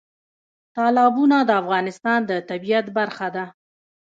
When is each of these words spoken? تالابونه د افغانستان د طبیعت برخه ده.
تالابونه 0.75 1.37
د 1.45 1.51
افغانستان 1.61 2.19
د 2.29 2.31
طبیعت 2.49 2.85
برخه 2.97 3.27
ده. 3.35 3.45